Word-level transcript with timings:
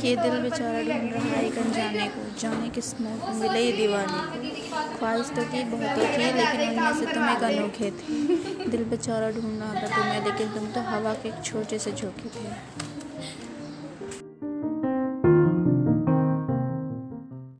कि 0.00 0.08
ये 0.08 0.16
दिल 0.16 0.40
बेचारा 0.42 0.80
ढूंढ 0.82 1.12
रहा 1.12 1.24
है 1.26 1.44
एक 1.46 1.58
अनजाने 1.58 2.06
को, 2.08 2.24
जाने 2.40 2.68
किस 2.70 2.88
मिले 3.00 3.60
ये 3.60 3.72
दीवाने 3.72 4.18
को। 4.26 4.36
ख्वाहिश 4.98 5.30
तो 5.36 5.42
की 5.52 5.62
बहुतों 5.70 5.94
तो 5.96 6.02
थी, 6.08 6.24
लेकिन 6.32 6.60
उनमें 6.68 6.94
से 7.00 7.06
तुम 7.14 7.28
एक 7.28 7.42
अनोखे 7.44 7.90
थे। 7.90 8.70
दिल 8.70 8.84
बेचारा 8.90 9.30
ढूंढ 9.30 9.58
रहा 9.60 9.74
था 9.74 9.86
तुम्हें, 9.96 10.24
लेकिन 10.24 10.52
तुम 10.54 10.66
तो 10.72 10.80
हवा 10.90 11.14
के 11.14 11.28
एक 11.28 11.42
छोटे 11.44 11.78
से 11.78 11.92
झोंके 11.92 12.28
थे। 12.28 12.46